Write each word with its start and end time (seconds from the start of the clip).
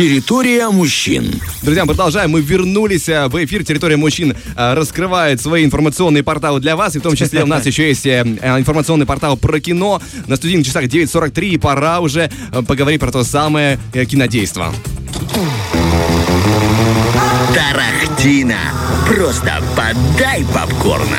Территория 0.00 0.70
мужчин. 0.70 1.30
Друзья, 1.60 1.84
продолжаем. 1.84 2.30
Мы 2.30 2.40
вернулись 2.40 3.06
э, 3.10 3.28
в 3.28 3.44
эфир. 3.44 3.66
Территория 3.66 3.98
мужчин 3.98 4.34
э, 4.56 4.72
раскрывает 4.72 5.42
свои 5.42 5.62
информационные 5.62 6.22
порталы 6.22 6.58
для 6.58 6.74
вас. 6.74 6.96
И 6.96 7.00
в 7.00 7.02
том 7.02 7.14
числе 7.14 7.42
у 7.42 7.46
нас 7.46 7.66
еще 7.66 7.86
есть 7.86 8.06
э, 8.06 8.22
информационный 8.22 9.04
портал 9.04 9.36
про 9.36 9.60
кино. 9.60 10.00
На 10.26 10.36
студийных 10.36 10.64
часах 10.64 10.84
9.43. 10.84 11.48
И 11.48 11.58
пора 11.58 12.00
уже 12.00 12.30
поговорить 12.66 12.98
про 12.98 13.12
то 13.12 13.24
самое 13.24 13.78
кинодейство. 13.92 14.72
Тарахтина. 17.54 18.56
Просто 19.06 19.62
подай 19.76 20.46
попкорна. 20.54 21.18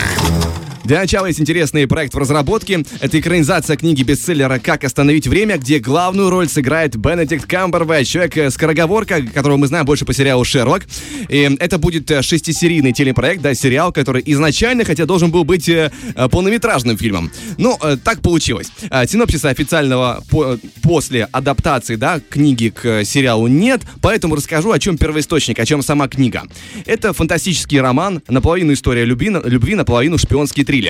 Для 0.92 1.00
начала 1.00 1.28
есть 1.28 1.40
интересный 1.40 1.88
проект 1.88 2.14
в 2.14 2.18
разработке. 2.18 2.84
Это 3.00 3.18
экранизация 3.18 3.78
книги 3.78 4.04
бестселлера 4.04 4.60
«Как 4.60 4.84
остановить 4.84 5.26
время», 5.26 5.58
где 5.58 5.80
главную 5.80 6.30
роль 6.30 6.50
сыграет 6.50 6.98
Бенедикт 6.98 7.46
Камбербэтч, 7.46 8.10
человек-скороговорка, 8.10 9.22
которого 9.22 9.56
мы 9.56 9.68
знаем 9.68 9.86
больше 9.86 10.04
по 10.04 10.14
сериалу 10.14 10.44
«Шерлок». 10.44 10.86
И 11.30 11.50
это 11.62 11.78
будет 11.78 12.12
э, 12.12 12.22
шестисерийный 12.22 12.92
телепроект, 12.92 13.42
да, 13.42 13.54
сериал, 13.54 13.94
который 13.94 14.22
изначально, 14.26 14.84
хотя 14.84 15.06
должен 15.06 15.32
был 15.32 15.46
быть 15.46 15.70
э, 15.70 15.94
э, 16.14 16.28
полнометражным 16.28 16.98
фильмом. 16.98 17.32
Но 17.58 17.80
так 18.04 18.20
получилось. 18.20 18.68
Синопсиса 19.08 19.48
официального 19.48 20.22
по 20.30 20.58
после 20.82 21.24
адаптации, 21.32 21.96
да, 21.96 22.20
книги 22.20 22.68
к 22.68 23.06
сериалу 23.06 23.48
нет, 23.48 23.84
поэтому 24.02 24.36
расскажу, 24.36 24.74
о 24.74 24.80
чем 24.80 24.98
первоисточник, 24.98 25.58
о 25.58 25.66
чем 25.66 25.84
сама 25.84 26.10
книга. 26.10 26.44
Это 26.86 27.14
фантастический 27.14 27.80
роман, 27.80 28.22
наполовину 28.28 28.74
история 28.74 29.06
любви, 29.06 29.30
любви 29.30 29.76
наполовину 29.76 30.18
шпионский 30.18 30.66
триллер. 30.66 30.81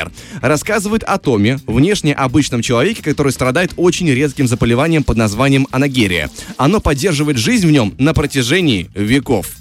Рассказывает 0.41 1.03
о 1.03 1.17
Томе, 1.17 1.59
внешне 1.67 2.13
обычном 2.13 2.61
человеке, 2.61 3.03
который 3.03 3.31
страдает 3.31 3.73
очень 3.77 4.09
редким 4.09 4.47
заболеванием 4.47 5.03
под 5.03 5.17
названием 5.17 5.67
анагерия. 5.71 6.29
Оно 6.57 6.79
поддерживает 6.79 7.37
жизнь 7.37 7.67
в 7.67 7.71
нем 7.71 7.93
на 7.97 8.13
протяжении 8.13 8.89
веков. 8.95 9.60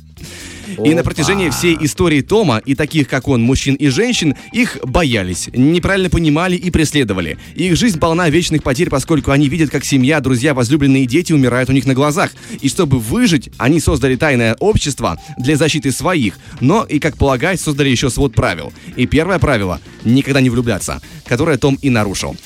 И 0.84 0.94
на 0.94 1.02
протяжении 1.02 1.50
всей 1.50 1.76
истории 1.80 2.20
Тома 2.20 2.58
и 2.64 2.74
таких, 2.74 3.08
как 3.08 3.28
он, 3.28 3.42
мужчин 3.42 3.74
и 3.74 3.88
женщин, 3.88 4.34
их 4.52 4.78
боялись, 4.82 5.48
неправильно 5.52 6.10
понимали 6.10 6.56
и 6.56 6.70
преследовали. 6.70 7.38
Их 7.54 7.76
жизнь 7.76 7.98
полна 7.98 8.28
вечных 8.28 8.62
потерь, 8.62 8.90
поскольку 8.90 9.30
они 9.30 9.48
видят, 9.48 9.70
как 9.70 9.84
семья, 9.84 10.20
друзья, 10.20 10.54
возлюбленные 10.54 11.06
дети 11.06 11.32
умирают 11.32 11.68
у 11.68 11.72
них 11.72 11.86
на 11.86 11.94
глазах. 11.94 12.32
И 12.60 12.68
чтобы 12.68 12.98
выжить, 12.98 13.50
они 13.58 13.80
создали 13.80 14.16
тайное 14.16 14.54
общество 14.60 15.18
для 15.38 15.56
защиты 15.56 15.92
своих, 15.92 16.38
но 16.60 16.84
и, 16.84 16.98
как 16.98 17.16
полагать, 17.16 17.60
создали 17.60 17.88
еще 17.88 18.10
свод 18.10 18.34
правил. 18.34 18.72
И 18.96 19.06
первое 19.06 19.38
правило— 19.38 19.80
никогда 20.04 20.40
не 20.40 20.50
влюбляться, 20.50 21.00
которое 21.26 21.58
Том 21.58 21.78
и 21.82 21.90
нарушил. 21.90 22.36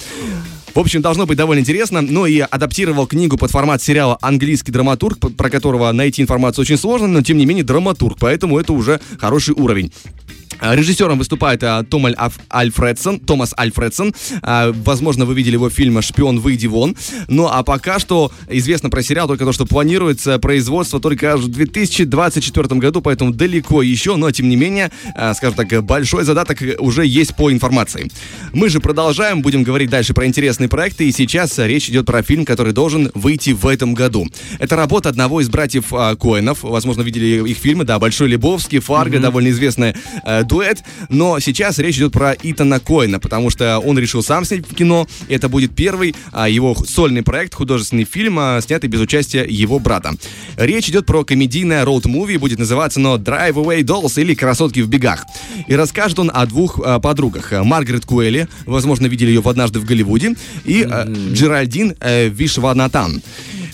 В 0.75 0.81
общем, 0.81 1.03
должно 1.03 1.25
быть 1.25 1.39
довольно 1.39 1.61
интересно. 1.61 2.01
Ну 2.01 2.27
и 2.27 2.41
адаптировал 2.41 3.07
книгу 3.07 3.37
под 3.37 3.53
формат 3.53 3.81
сериала 3.81 4.19
«Английский 4.21 4.73
драматург», 4.73 5.19
про 5.37 5.49
которого 5.49 5.93
найти 5.93 6.21
информацию 6.21 6.63
очень 6.63 6.77
сложно, 6.77 7.07
но 7.07 7.23
тем 7.23 7.39
не 7.39 7.47
менее 7.47 7.63
драматург, 7.63 8.19
поэтому 8.19 8.59
это 8.59 8.73
уже 8.73 9.01
хороший 9.21 9.55
уровень. 9.55 9.93
А, 10.65 10.75
режиссером 10.75 11.19
выступает 11.19 11.63
а, 11.63 11.83
Том 11.85 12.07
Альфредсон, 12.53 13.21
Томас 13.21 13.55
Альфредсон. 13.59 14.15
А, 14.41 14.73
возможно, 14.73 15.27
вы 15.27 15.35
видели 15.35 15.55
его 15.55 15.69
фильм 15.69 16.01
«Шпион, 16.01 16.41
выйди 16.41 16.67
вон». 16.67 16.97
Ну, 17.29 17.49
а 17.51 17.63
пока 17.63 17.99
что 17.99 18.33
известно 18.49 18.89
про 18.89 19.03
сериал 19.03 19.29
только 19.29 19.45
то, 19.45 19.53
что 19.53 19.67
планируется 19.67 20.39
производство 20.39 21.01
только 21.01 21.37
в 21.37 21.49
2024 21.49 22.81
году, 22.81 23.03
поэтому 23.03 23.33
далеко 23.33 23.83
еще, 23.83 24.17
но, 24.17 24.31
тем 24.31 24.49
не 24.49 24.57
менее, 24.57 24.91
скажем 25.35 25.55
так, 25.55 25.85
большой 25.85 26.25
задаток 26.25 26.59
уже 26.79 27.07
есть 27.07 27.37
по 27.37 27.53
информации. 27.53 28.11
Мы 28.53 28.71
же 28.71 28.81
продолжаем, 28.81 29.43
будем 29.43 29.65
говорить 29.65 29.91
дальше 29.91 30.15
про 30.15 30.27
интересные 30.27 30.69
проекты, 30.69 31.09
и 31.09 31.13
сейчас 31.13 31.59
речь 31.59 31.91
идет 31.91 32.07
про 32.07 32.23
фильм, 32.23 32.47
который 32.47 32.73
должен 32.73 33.11
выйти 33.15 33.51
в 33.51 33.67
этом 33.67 33.93
году. 33.93 34.27
Это 34.59 34.77
работа 34.77 35.11
одного 35.11 35.43
из 35.43 35.49
братьев 35.51 35.91
Коэнов, 35.91 36.63
возможно, 36.63 37.03
видели 37.03 37.47
их 37.49 37.59
фильмы, 37.59 37.85
да, 37.85 37.99
«Большой 37.99 38.29
Лебовский», 38.29 38.79
«Фарго», 38.79 39.19
mm-hmm. 39.19 39.21
довольно 39.21 39.49
известная 39.49 39.95
дуэт, 40.55 40.85
но 41.09 41.41
сейчас 41.41 41.79
речь 41.79 41.97
идет 41.97 42.13
про 42.13 42.33
Итана 42.41 42.79
Коэна, 42.79 43.19
потому 43.19 43.51
что 43.51 43.81
он 43.81 43.99
решил 43.99 44.23
сам 44.23 44.45
снять 44.45 44.65
кино, 44.65 45.09
и 45.27 45.35
это 45.35 45.49
будет 45.49 45.75
первый 45.75 46.15
а, 46.31 46.49
его 46.49 46.77
сольный 46.77 47.25
проект, 47.25 47.55
художественный 47.55 48.05
фильм, 48.05 48.39
а, 48.39 48.61
снятый 48.61 48.89
без 48.89 49.01
участия 49.01 49.45
его 49.45 49.81
брата. 49.81 50.13
Речь 50.57 50.89
идет 50.89 51.07
про 51.07 51.25
комедийное 51.25 51.85
роуд-муви, 51.85 52.39
будет 52.39 52.61
называться 52.61 53.01
оно 53.01 53.17
Drive 53.17 53.55
Away 53.55 53.83
Dolls 53.83 54.21
или 54.21 54.35
Красотки 54.35 54.79
в 54.79 54.89
бегах. 54.89 55.25
И 55.67 55.75
расскажет 55.75 56.21
он 56.21 56.31
о 56.33 56.47
двух 56.47 56.81
а, 56.85 57.01
подругах. 57.01 57.51
Маргарет 57.51 58.07
Куэлли, 58.07 58.47
возможно, 58.65 59.09
видели 59.09 59.31
ее 59.31 59.41
в 59.41 59.49
однажды 59.49 59.81
в 59.81 59.85
Голливуде, 59.85 60.37
и 60.65 60.83
mm-hmm. 60.83 61.33
Джеральдин 61.33 61.97
э, 61.99 62.29
Вишванатан. 62.29 63.23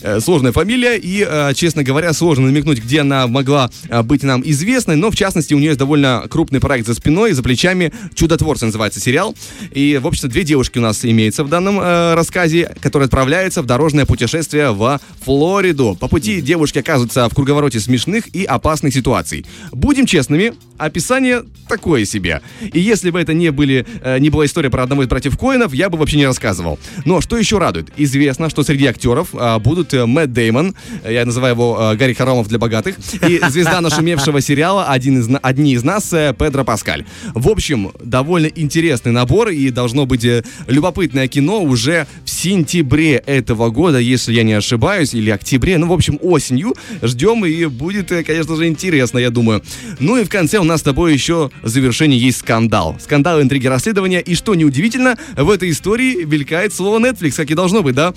Э, 0.02 0.20
сложная 0.20 0.52
фамилия, 0.52 0.96
и, 0.96 1.26
э, 1.28 1.52
честно 1.54 1.82
говоря, 1.82 2.12
сложно 2.12 2.46
намекнуть, 2.46 2.82
где 2.82 3.00
она 3.00 3.26
могла 3.26 3.70
э, 3.88 4.02
быть 4.02 4.22
нам 4.22 4.42
известной, 4.44 4.96
но, 4.96 5.10
в 5.10 5.16
частности, 5.16 5.52
у 5.54 5.58
нее 5.58 5.68
есть 5.68 5.78
довольно 5.78 6.24
крупный 6.28 6.60
проект 6.60 6.86
за 6.86 6.94
спиной, 6.94 7.32
за 7.32 7.42
плечами. 7.42 7.92
«Чудотворцы» 8.14 8.66
называется 8.66 9.00
сериал. 9.00 9.34
И, 9.72 9.98
в 10.02 10.06
общем-то, 10.06 10.28
две 10.28 10.42
девушки 10.42 10.78
у 10.78 10.82
нас 10.82 11.04
имеются 11.04 11.44
в 11.44 11.48
данном 11.48 11.80
рассказе, 11.80 12.74
которые 12.80 13.06
отправляются 13.06 13.62
в 13.62 13.66
дорожное 13.66 14.06
путешествие 14.06 14.72
в 14.72 15.00
Флориду. 15.24 15.96
По 15.98 16.08
пути 16.08 16.40
девушки 16.40 16.78
оказываются 16.78 17.28
в 17.28 17.34
круговороте 17.34 17.80
смешных 17.80 18.34
и 18.34 18.44
опасных 18.44 18.94
ситуаций. 18.94 19.44
Будем 19.72 20.06
честными, 20.06 20.54
описание 20.80 21.42
такое 21.68 22.04
себе. 22.04 22.42
И 22.60 22.80
если 22.80 23.10
бы 23.10 23.20
это 23.20 23.34
не, 23.34 23.50
были, 23.50 23.86
не 24.18 24.30
была 24.30 24.46
история 24.46 24.70
про 24.70 24.82
одного 24.82 25.02
из 25.02 25.08
братьев 25.08 25.38
Коинов, 25.38 25.72
я 25.72 25.88
бы 25.90 25.98
вообще 25.98 26.16
не 26.16 26.26
рассказывал. 26.26 26.78
Но 27.04 27.20
что 27.20 27.36
еще 27.36 27.58
радует? 27.58 27.88
Известно, 27.96 28.50
что 28.50 28.62
среди 28.62 28.86
актеров 28.86 29.28
будут 29.60 29.80
будет 29.80 29.92
Мэтт 29.92 30.32
Деймон, 30.32 30.74
я 31.08 31.24
называю 31.24 31.54
его 31.54 31.78
э, 31.92 31.96
Гарри 31.96 32.12
Харомов 32.12 32.48
для 32.48 32.58
богатых, 32.58 32.96
и 33.26 33.40
звезда 33.50 33.80
нашумевшего 33.80 34.40
сериала 34.40 34.86
один 34.86 35.20
из, 35.20 35.28
«Одни 35.42 35.74
из 35.74 35.84
нас» 35.84 36.12
э, 36.12 36.34
Педро 36.38 36.64
Паскаль. 36.64 37.04
В 37.34 37.48
общем, 37.48 37.92
довольно 38.02 38.46
интересный 38.46 39.12
набор, 39.12 39.50
и 39.50 39.70
должно 39.70 40.06
быть 40.06 40.24
э, 40.24 40.42
любопытное 40.66 41.28
кино 41.28 41.62
уже 41.62 42.06
в 42.24 42.30
сентябре 42.30 43.14
этого 43.14 43.70
года, 43.70 43.98
если 43.98 44.32
я 44.32 44.42
не 44.42 44.52
ошибаюсь, 44.52 45.14
или 45.14 45.30
октябре, 45.30 45.78
ну, 45.78 45.88
в 45.88 45.92
общем, 45.92 46.18
осенью. 46.20 46.74
Ждем, 47.02 47.44
и 47.44 47.66
будет, 47.66 48.08
конечно 48.26 48.56
же, 48.56 48.66
интересно, 48.66 49.18
я 49.18 49.30
думаю. 49.30 49.62
Ну 49.98 50.16
и 50.16 50.24
в 50.24 50.28
конце 50.28 50.58
у 50.58 50.64
нас 50.70 50.80
с 50.80 50.84
тобой 50.84 51.12
еще 51.12 51.50
в 51.62 51.68
завершении 51.68 52.18
есть 52.18 52.38
скандал. 52.38 52.96
Скандал, 53.00 53.42
интриги, 53.42 53.66
расследования, 53.66 54.20
и 54.20 54.34
что 54.34 54.54
неудивительно, 54.54 55.18
в 55.36 55.50
этой 55.50 55.70
истории 55.70 56.24
великает 56.24 56.72
слово 56.72 56.98
Netflix, 56.98 57.32
как 57.36 57.50
и 57.50 57.54
должно 57.54 57.82
быть, 57.82 57.94
да? 57.94 58.14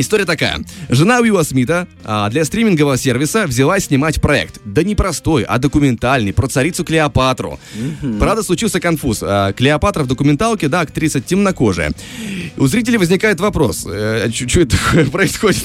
История 0.00 0.24
такая. 0.24 0.64
Жена 0.88 1.18
Уилла 1.20 1.42
Смита 1.42 1.86
а, 2.04 2.30
для 2.30 2.46
стримингового 2.46 2.96
сервиса 2.96 3.46
взялась 3.46 3.84
снимать 3.84 4.18
проект. 4.18 4.58
Да 4.64 4.82
не 4.82 4.94
простой, 4.94 5.42
а 5.42 5.58
документальный, 5.58 6.32
про 6.32 6.48
царицу 6.48 6.84
Клеопатру. 6.84 7.60
Mm-hmm. 7.74 8.18
Правда, 8.18 8.42
случился 8.42 8.80
конфуз. 8.80 9.20
А, 9.22 9.52
Клеопатра 9.52 10.02
в 10.02 10.06
документалке, 10.06 10.68
да, 10.68 10.80
актриса 10.80 11.20
темнокожая. 11.20 11.92
У 12.56 12.66
зрителей 12.66 12.96
возникает 12.96 13.40
вопрос, 13.40 13.86
э, 13.86 14.30
что 14.32 14.60
это 14.60 14.78
такое 14.78 15.04
происходит? 15.10 15.64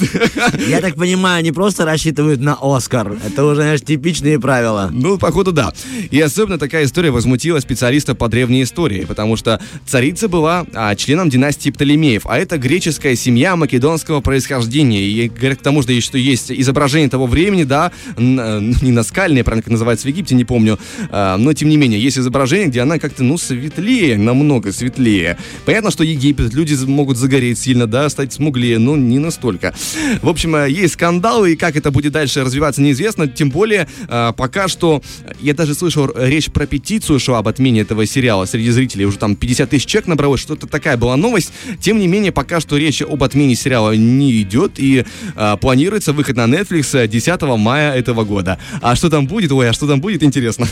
Я 0.67 0.81
так 0.81 0.96
понимаю, 0.96 1.40
они 1.40 1.53
просто 1.53 1.85
рассчитывают 1.85 2.41
на 2.41 2.57
Оскар. 2.62 3.17
Это 3.25 3.46
уже, 3.46 3.56
знаешь, 3.62 3.81
типичные 3.81 4.38
правила. 4.38 4.90
Ну, 4.91 5.17
походу, 5.17 5.53
да. 5.53 5.73
И 6.12 6.19
особенно 6.19 6.57
такая 6.57 6.84
история 6.84 7.12
возмутила 7.12 7.59
специалиста 7.62 8.16
по 8.16 8.28
древней 8.28 8.63
истории, 8.63 9.06
потому 9.06 9.38
что 9.38 9.62
царица 9.85 10.28
была 10.28 10.66
а, 10.73 10.94
членом 10.96 11.29
династии 11.29 11.69
Птолемеев, 11.69 12.25
а 12.25 12.38
это 12.38 12.57
греческая 12.57 13.16
семья 13.16 13.56
македонского 13.56 14.25
происхождения. 14.25 15.02
И 15.02 15.30
говорят 15.30 15.59
к 15.59 15.62
тому, 15.62 15.84
что 15.84 15.94
есть, 15.94 16.08
что 16.08 16.18
есть 16.18 16.52
изображение 16.52 17.09
того 17.09 17.28
времени, 17.28 17.63
да, 17.63 17.91
э, 18.18 18.22
не 18.81 18.91
наскальное, 18.91 19.44
правильно 19.44 19.62
как 19.62 19.72
называется 19.72 20.08
в 20.08 20.09
Египте, 20.09 20.36
не 20.36 20.44
помню, 20.44 20.80
а, 21.12 21.38
но 21.38 21.53
тем 21.53 21.69
не 21.69 21.78
менее, 21.78 22.02
есть 22.02 22.18
изображение, 22.18 22.68
где 22.68 22.81
она 22.81 22.97
как-то, 23.00 23.24
ну, 23.24 23.38
светлее, 23.38 24.18
намного 24.18 24.74
светлее. 24.74 25.38
Понятно, 25.66 25.91
что 25.91 26.03
Египет, 26.03 26.53
люди 26.53 26.75
могут 26.85 27.18
загореть 27.18 27.59
сильно, 27.59 27.85
да, 27.88 28.09
стать 28.09 28.34
смуглее, 28.34 28.80
но 28.80 28.97
не 28.97 29.19
настолько. 29.19 29.75
В 30.22 30.28
общем, 30.28 30.56
э, 30.56 30.69
есть 30.72 30.96
скандалы, 30.96 31.53
и 31.53 31.56
как 31.56 31.75
это 31.75 31.91
будет 31.91 32.14
дальше 32.14 32.44
развиваться, 32.44 32.82
неизвестно, 32.82 33.28
тем 33.28 33.52
более, 33.52 33.88
э, 34.08 34.34
пока 34.35 34.67
что, 34.67 35.03
я 35.40 35.53
даже 35.53 35.76
слышал 35.76 36.09
речь 36.16 36.50
про 36.52 36.66
петицию, 36.66 37.20
что 37.20 37.35
об 37.35 37.47
отмене 37.47 37.82
этого 37.82 38.08
сериала 38.08 38.46
среди 38.46 38.72
зрителей, 38.72 39.05
уже 39.05 39.20
там 39.20 39.35
50 39.35 39.70
тысяч 39.70 39.85
человек 39.85 40.08
набралось, 40.08 40.41
что-то 40.41 40.66
такая 40.66 40.97
была 40.97 41.16
новость, 41.16 41.52
тем 41.79 42.00
не 42.00 42.08
менее, 42.08 42.32
пока 42.32 42.59
что 42.59 42.78
речь 42.78 43.03
об 43.03 43.23
отмене 43.23 43.55
сериала 43.55 43.96
не 44.05 44.41
идет, 44.41 44.73
и 44.78 45.05
а, 45.35 45.57
планируется 45.57 46.13
выход 46.13 46.35
на 46.35 46.46
Netflix 46.46 47.07
10 47.07 47.41
мая 47.57 47.93
этого 47.93 48.23
года. 48.23 48.57
А 48.81 48.96
что 48.96 49.09
там 49.09 49.28
будет? 49.28 49.52
Ой, 49.52 49.69
а 49.69 49.73
что 49.73 49.87
там 49.87 50.02
будет, 50.02 50.23
интересно. 50.23 50.67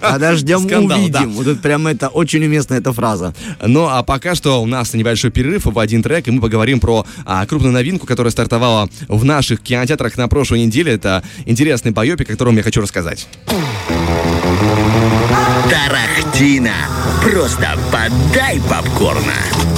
Подождем, 0.00 0.60
Скандал, 0.60 0.98
увидим. 0.98 1.12
Да. 1.12 1.26
Вот 1.26 1.46
это 1.46 1.60
прям 1.60 1.86
это 1.86 2.08
очень 2.08 2.44
уместная 2.44 2.78
эта 2.78 2.92
фраза. 2.92 3.34
Ну, 3.64 3.86
а 3.88 4.02
пока 4.02 4.34
что 4.34 4.62
у 4.62 4.66
нас 4.66 4.94
небольшой 4.94 5.30
перерыв 5.30 5.66
в 5.66 5.78
один 5.78 6.02
трек, 6.02 6.28
и 6.28 6.30
мы 6.30 6.40
поговорим 6.40 6.80
про 6.80 7.06
а, 7.24 7.44
крупную 7.46 7.72
новинку, 7.72 8.06
которая 8.06 8.30
стартовала 8.30 8.88
в 9.08 9.24
наших 9.24 9.60
кинотеатрах 9.60 10.16
на 10.16 10.28
прошлой 10.28 10.64
неделе. 10.64 10.92
Это 10.92 11.22
интересный 11.46 11.92
байопик, 11.92 12.28
о 12.28 12.32
котором 12.32 12.56
я 12.56 12.62
хочу 12.62 12.80
рассказать. 12.80 13.26
Тарахтина. 15.70 16.72
Просто 17.22 17.76
подай 17.92 18.60
попкорна. 18.68 19.34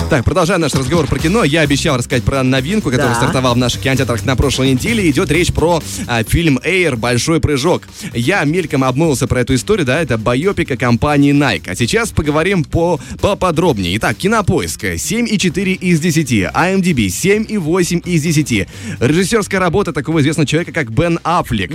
Так, 0.08 0.24
продолжая 0.24 0.58
наш 0.58 0.74
разговор 0.74 1.06
про 1.06 1.18
кино, 1.20 1.44
я 1.44 1.60
обещал 1.60 1.96
рассказать 1.96 2.24
про 2.24 2.42
новинку, 2.42 2.90
которая 2.90 3.14
Да. 3.14 3.20
стартовала 3.20 3.54
в 3.54 3.58
наших 3.58 3.80
кинотеатрах 3.80 4.24
на 4.24 4.34
прошлой 4.34 4.72
неделе. 4.72 5.08
Идет 5.08 5.30
речь 5.30 5.52
про 5.52 5.80
а, 6.08 6.24
фильм 6.24 6.58
«Эйр. 6.64 6.96
Большой 6.96 7.40
прыжок». 7.40 7.82
Я 8.12 8.42
мельком 8.42 8.82
обмылся 8.82 9.28
про 9.28 9.40
эту 9.42 9.54
историю, 9.54 9.86
да, 9.86 10.00
это 10.00 10.18
байопика 10.18 10.76
компании 10.76 11.32
Nike. 11.32 11.70
А 11.70 11.76
сейчас 11.76 12.10
поговорим 12.10 12.64
по 12.64 12.98
поподробнее. 13.20 13.96
Итак, 13.98 14.16
Кинопоиск 14.16 14.82
7,4 14.84 15.74
из 15.74 16.00
10, 16.00 16.32
IMDb 16.52 17.06
7,8 17.06 18.02
из 18.04 18.22
10. 18.22 18.68
Режиссерская 18.98 19.60
работа 19.60 19.92
такого 19.92 20.20
известного 20.20 20.46
человека, 20.46 20.72
как 20.72 20.90
Бен 20.90 21.20
Аффлек. 21.22 21.70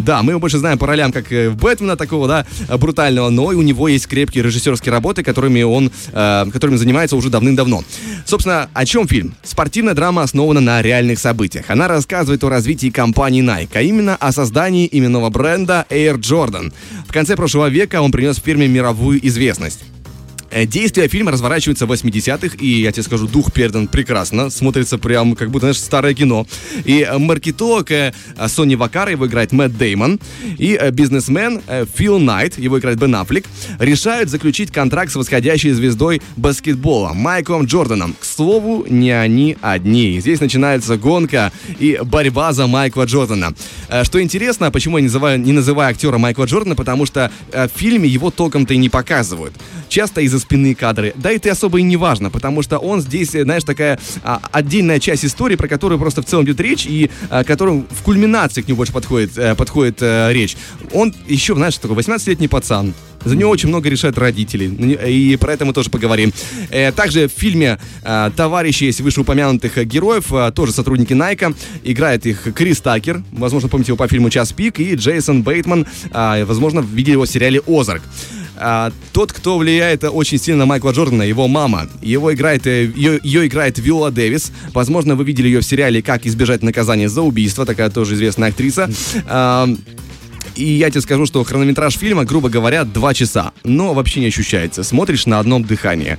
Да, 0.00 0.22
мы 0.22 0.32
его 0.32 0.40
больше 0.40 0.58
знаем 0.58 0.76
по 0.78 0.86
ролям, 0.86 1.10
как 1.10 1.32
э, 1.32 1.50
Бэтмена 1.50 1.96
такого, 2.08 2.26
да, 2.26 2.46
брутального, 2.78 3.28
но 3.28 3.52
и 3.52 3.54
у 3.54 3.62
него 3.62 3.86
есть 3.86 4.06
крепкие 4.06 4.42
режиссерские 4.42 4.92
работы, 4.92 5.22
которыми 5.22 5.62
он, 5.62 5.92
э, 6.12 6.46
которыми 6.50 6.76
занимается 6.76 7.16
уже 7.16 7.28
давным-давно. 7.28 7.84
Собственно, 8.24 8.70
о 8.72 8.86
чем 8.86 9.06
фильм? 9.06 9.34
Спортивная 9.42 9.94
драма 9.94 10.22
основана 10.22 10.60
на 10.60 10.80
реальных 10.80 11.18
событиях. 11.18 11.66
Она 11.68 11.86
рассказывает 11.86 12.42
о 12.44 12.48
развитии 12.48 12.88
компании 12.88 13.42
Nike, 13.42 13.68
а 13.74 13.82
именно 13.82 14.16
о 14.16 14.32
создании 14.32 14.88
именного 14.90 15.28
бренда 15.28 15.84
Air 15.90 16.18
Jordan. 16.18 16.72
В 17.06 17.12
конце 17.12 17.36
прошлого 17.36 17.68
века 17.68 18.00
он 18.00 18.10
принес 18.10 18.38
фирме 18.38 18.68
мировую 18.68 19.26
известность. 19.26 19.80
Э, 20.58 20.66
Действие 20.66 21.08
фильма 21.08 21.30
разворачивается 21.30 21.86
в 21.86 21.92
80-х, 21.92 22.56
и 22.60 22.82
я 22.82 22.92
тебе 22.92 23.02
скажу, 23.02 23.28
дух 23.28 23.52
передан 23.52 23.86
прекрасно. 23.86 24.50
Смотрится 24.50 24.98
прям 24.98 25.36
как 25.36 25.50
будто, 25.50 25.66
знаешь, 25.66 25.78
старое 25.78 26.14
кино. 26.14 26.46
И 26.84 27.06
э, 27.08 27.18
маркетолог 27.18 27.90
э, 27.90 28.12
Сони 28.48 28.74
Вакара, 28.74 29.10
его 29.10 29.26
играет 29.26 29.52
Мэтт 29.52 29.76
Деймон, 29.76 30.18
и 30.58 30.78
бизнесмен 30.92 31.60
Фил 31.94 32.18
Найт, 32.18 32.58
его 32.58 32.78
играет 32.78 32.98
Бен 32.98 33.14
Аффлек, 33.14 33.44
решают 33.78 34.30
заключить 34.30 34.72
контракт 34.72 35.12
с 35.12 35.16
восходящей 35.16 35.72
звездой 35.72 36.20
баскетбола 36.36 37.12
Майклом 37.12 37.66
Джорданом. 37.66 38.14
К 38.18 38.24
слову, 38.24 38.84
не 38.88 39.10
они 39.10 39.56
одни. 39.60 40.20
Здесь 40.20 40.40
начинается 40.40 40.96
гонка 40.96 41.52
и 41.78 41.98
борьба 42.02 42.52
за 42.52 42.66
Майкла 42.66 43.04
Джордана. 43.04 43.54
Что 44.02 44.22
интересно, 44.22 44.70
почему 44.70 44.98
я 44.98 45.02
не 45.02 45.08
называю, 45.08 45.40
не 45.40 45.52
называю 45.52 45.90
актера 45.90 46.18
Майкла 46.18 46.44
Джордана, 46.44 46.74
потому 46.74 47.06
что 47.06 47.30
в 47.52 47.70
фильме 47.74 48.08
его 48.08 48.30
толком-то 48.30 48.74
и 48.74 48.76
не 48.76 48.88
показывают. 48.88 49.54
Часто 49.88 50.20
из-за 50.20 50.38
спины 50.48 50.74
кадры. 50.74 51.12
Да 51.16 51.30
это 51.30 51.50
особо 51.50 51.78
и 51.78 51.82
не 51.82 51.98
важно, 51.98 52.30
потому 52.30 52.62
что 52.62 52.78
он 52.78 53.02
здесь, 53.02 53.32
знаешь, 53.32 53.64
такая 53.64 53.98
а, 54.22 54.40
отдельная 54.50 54.98
часть 54.98 55.24
истории, 55.26 55.56
про 55.56 55.68
которую 55.68 55.98
просто 55.98 56.22
в 56.22 56.24
целом 56.24 56.46
идет 56.46 56.58
речь, 56.60 56.86
и 56.86 57.10
а, 57.28 57.44
которую 57.44 57.84
в 57.90 58.02
кульминации 58.02 58.62
к 58.62 58.68
нему 58.68 58.78
больше 58.78 58.92
подходит, 58.92 59.36
э, 59.36 59.54
подходит 59.54 59.98
э, 60.00 60.32
речь. 60.32 60.56
Он 60.92 61.14
еще, 61.26 61.54
знаешь, 61.54 61.76
такой 61.76 61.96
18-летний 61.98 62.48
пацан. 62.48 62.94
За 63.24 63.36
него 63.36 63.50
очень 63.50 63.68
много 63.68 63.90
решают 63.90 64.16
родители. 64.16 64.64
И 65.06 65.36
про 65.36 65.52
это 65.52 65.64
мы 65.64 65.72
тоже 65.72 65.90
поговорим. 65.90 66.32
Э, 66.70 66.92
Также 66.92 67.28
в 67.28 67.32
фильме 67.32 67.78
товарищи 68.36 68.84
есть 68.84 69.00
вышеупомянутых 69.00 69.84
героев, 69.86 70.32
тоже 70.54 70.72
сотрудники 70.72 71.12
Найка. 71.12 71.52
Играет 71.84 72.24
их 72.26 72.54
Крис 72.54 72.80
Такер, 72.80 73.22
возможно, 73.32 73.68
помните 73.68 73.90
его 73.90 73.96
по 73.96 74.08
фильму 74.08 74.30
«Час 74.30 74.52
пик», 74.52 74.80
и 74.80 74.94
Джейсон 74.94 75.42
Бейтман, 75.42 75.86
а, 76.12 76.44
возможно, 76.44 76.80
видели 76.80 77.12
его 77.12 77.24
в 77.24 77.28
сериале 77.28 77.60
«Озарк». 77.66 78.02
А, 78.60 78.92
тот, 79.12 79.32
кто 79.32 79.58
влияет 79.58 80.04
очень 80.04 80.38
сильно 80.38 80.60
на 80.60 80.66
Майкла 80.66 80.90
Джордана, 80.90 81.22
его 81.22 81.48
мама. 81.48 81.88
Его 82.02 82.32
играет, 82.34 82.66
э, 82.66 82.86
ее, 82.94 83.20
ее 83.22 83.46
играет 83.46 83.78
Виола 83.78 84.10
Дэвис. 84.10 84.52
Возможно, 84.72 85.14
вы 85.14 85.24
видели 85.24 85.46
ее 85.46 85.60
в 85.60 85.64
сериале 85.64 86.02
«Как 86.02 86.26
избежать 86.26 86.62
наказания 86.62 87.08
за 87.08 87.22
убийство». 87.22 87.64
Такая 87.64 87.90
тоже 87.90 88.14
известная 88.14 88.50
актриса. 88.50 88.90
А, 89.30 89.68
и 90.56 90.64
я 90.64 90.90
тебе 90.90 91.00
скажу, 91.02 91.26
что 91.26 91.44
хронометраж 91.44 91.96
фильма, 91.96 92.24
грубо 92.24 92.48
говоря, 92.48 92.84
два 92.84 93.14
часа. 93.14 93.52
Но 93.62 93.94
вообще 93.94 94.20
не 94.20 94.26
ощущается. 94.26 94.82
Смотришь 94.82 95.26
на 95.26 95.38
одном 95.38 95.62
дыхании. 95.64 96.18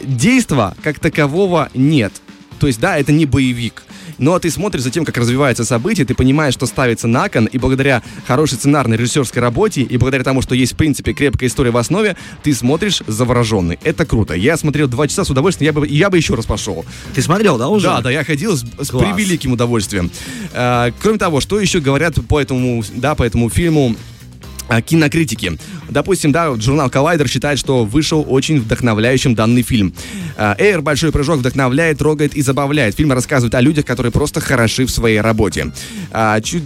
Действа 0.00 0.76
как 0.82 0.98
такового 0.98 1.70
нет. 1.72 2.12
То 2.58 2.66
есть, 2.66 2.80
да, 2.80 2.98
это 2.98 3.12
не 3.12 3.24
боевик. 3.24 3.84
Но 4.18 4.38
ты 4.38 4.50
смотришь 4.50 4.82
за 4.82 4.90
тем, 4.90 5.04
как 5.04 5.16
развиваются 5.16 5.64
события, 5.64 6.04
ты 6.04 6.14
понимаешь, 6.14 6.54
что 6.54 6.66
ставится 6.66 7.06
на 7.06 7.28
кон, 7.28 7.46
и 7.46 7.58
благодаря 7.58 8.02
хорошей 8.26 8.54
сценарной 8.54 8.96
режиссерской 8.96 9.40
работе, 9.40 9.82
и 9.82 9.96
благодаря 9.96 10.24
тому, 10.24 10.42
что 10.42 10.54
есть, 10.54 10.72
в 10.72 10.76
принципе, 10.76 11.12
крепкая 11.12 11.48
история 11.48 11.70
в 11.70 11.76
основе, 11.76 12.16
ты 12.42 12.54
смотришь 12.54 13.02
завороженный. 13.06 13.78
Это 13.84 14.04
круто. 14.04 14.34
Я 14.34 14.56
смотрел 14.56 14.88
два 14.88 15.08
часа 15.08 15.24
с 15.24 15.30
удовольствием, 15.30 15.66
я 15.66 15.80
бы, 15.80 15.86
я 15.86 16.10
бы 16.10 16.16
еще 16.16 16.34
раз 16.34 16.46
пошел. 16.46 16.84
Ты 17.14 17.22
смотрел, 17.22 17.58
да, 17.58 17.68
уже? 17.68 17.86
Да, 17.86 18.00
да, 18.00 18.10
я 18.10 18.24
ходил 18.24 18.56
с, 18.56 18.62
с 18.62 18.88
превеликим 18.90 19.52
удовольствием. 19.52 20.10
Э, 20.52 20.90
кроме 21.00 21.18
того, 21.18 21.40
что 21.40 21.60
еще 21.60 21.80
говорят 21.80 22.14
по 22.26 22.40
этому, 22.40 22.82
да, 22.94 23.14
по 23.14 23.22
этому 23.22 23.48
фильму 23.50 23.96
кинокритики. 24.86 25.58
Допустим, 25.88 26.32
да, 26.32 26.54
журнал 26.56 26.88
Collider 26.88 27.28
считает, 27.28 27.58
что 27.58 27.84
вышел 27.84 28.24
очень 28.28 28.60
вдохновляющим 28.60 29.34
данный 29.34 29.62
фильм. 29.62 29.94
Э, 30.36 30.54
Эйр 30.58 30.82
«Большой 30.82 31.12
прыжок» 31.12 31.38
вдохновляет, 31.38 31.98
трогает 31.98 32.34
и 32.34 32.42
забавляет. 32.42 32.94
Фильм 32.96 33.12
рассказывает 33.12 33.54
о 33.54 33.60
людях, 33.60 33.84
которые 33.84 34.12
просто 34.12 34.40
хороши 34.40 34.84
в 34.84 34.90
своей 34.90 35.20
работе. 35.20 35.72
А, 36.12 36.40
чуть, 36.40 36.62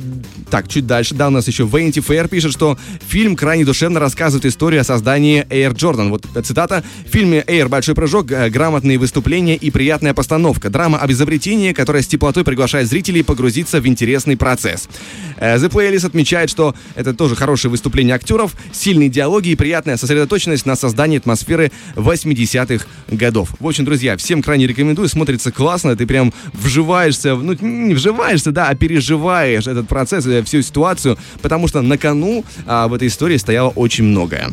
так, 0.52 0.68
чуть 0.68 0.86
дальше, 0.86 1.14
да, 1.14 1.28
у 1.28 1.30
нас 1.30 1.48
еще 1.48 1.64
Vanity 1.64 2.06
Fair 2.06 2.28
пишет, 2.28 2.52
что 2.52 2.76
фильм 3.08 3.36
крайне 3.36 3.64
душевно 3.64 4.00
рассказывает 4.00 4.44
историю 4.44 4.82
о 4.82 4.84
создании 4.84 5.46
Air 5.48 5.72
Jordan. 5.72 6.10
Вот 6.10 6.26
э, 6.34 6.42
цитата. 6.42 6.84
В 7.06 7.10
фильме 7.10 7.42
Air 7.46 7.68
«Большой 7.68 7.94
прыжок» 7.94 8.30
э, 8.30 8.50
грамотные 8.50 8.98
выступления 8.98 9.56
и 9.56 9.70
приятная 9.70 10.12
постановка. 10.12 10.68
Драма 10.68 10.98
об 10.98 11.10
изобретении, 11.10 11.72
которая 11.72 12.02
с 12.02 12.06
теплотой 12.06 12.44
приглашает 12.44 12.86
зрителей 12.86 13.24
погрузиться 13.24 13.80
в 13.80 13.86
интересный 13.86 14.36
процесс. 14.36 14.90
Э, 15.38 15.56
The 15.56 15.70
Playlist 15.70 16.04
отмечает, 16.04 16.50
что 16.50 16.74
это 16.96 17.14
тоже 17.14 17.34
хорошее 17.34 17.70
выступление 17.70 18.14
актеров, 18.14 18.52
сильные 18.72 19.08
диалоги 19.08 19.48
и 19.48 19.56
приятная 19.56 19.96
сосредоточенность 19.96 20.66
на 20.66 20.76
создании 20.76 21.16
атмосферы 21.16 21.72
80-х 21.96 22.84
годов. 23.08 23.54
В 23.58 23.66
общем, 23.66 23.86
друзья, 23.86 24.18
всем 24.18 24.42
крайне 24.42 24.66
рекомендую, 24.66 25.08
смотрится 25.08 25.50
классно, 25.50 25.96
ты 25.96 26.06
прям 26.06 26.30
вживаешься, 26.52 27.36
ну 27.36 27.56
не 27.58 27.94
вживаешься, 27.94 28.52
да, 28.52 28.68
а 28.68 28.74
переживаешь 28.74 29.66
этот 29.66 29.88
процесс, 29.88 30.26
всю 30.44 30.62
ситуацию, 30.62 31.18
потому 31.40 31.68
что 31.68 31.82
на 31.82 31.98
кону 31.98 32.44
а, 32.66 32.88
в 32.88 32.94
этой 32.94 33.08
истории 33.08 33.36
стояло 33.36 33.70
очень 33.70 34.04
многое. 34.04 34.50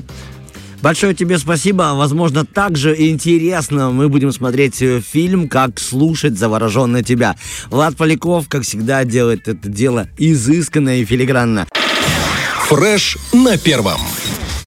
Большое 0.81 1.13
тебе 1.13 1.37
спасибо. 1.37 1.91
Возможно, 1.95 2.45
также 2.45 2.95
интересно 2.97 3.91
мы 3.91 4.07
будем 4.07 4.31
смотреть 4.31 4.81
э, 4.81 5.01
фильм 5.01 5.49
«Как 5.49 5.77
слушать 5.77 6.37
завороженно 6.37 7.03
тебя». 7.03 7.35
Влад 7.69 7.97
Поляков, 7.97 8.47
как 8.47 8.63
всегда, 8.63 9.03
делает 9.03 9.49
это 9.49 9.67
дело 9.67 10.07
изысканно 10.17 11.01
и 11.01 11.05
филигранно. 11.05 11.67
Фреш 12.69 13.17
на 13.33 13.57
первом. 13.57 13.99